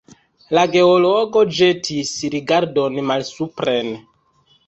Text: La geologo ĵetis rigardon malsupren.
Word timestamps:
La 0.57 0.61
geologo 0.75 1.43
ĵetis 1.57 2.13
rigardon 2.35 2.97
malsupren. 3.11 3.93